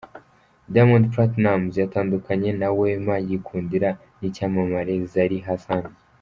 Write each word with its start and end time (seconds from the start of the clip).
Diamond 0.73 1.05
Platnumz 1.11 1.73
yatandukanye 1.83 2.49
na 2.59 2.69
Wema, 2.77 3.15
yikundanira 3.27 3.89
n'icyamamare 4.19 4.93
Zari 5.11 5.37
Hassan. 5.49 5.83